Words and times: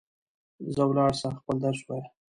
ځه 0.73 0.83
ولاړ 0.89 1.11
سه، 1.21 1.27
خپل 1.39 1.55
درس 1.63 1.79
ووایه 1.83 2.07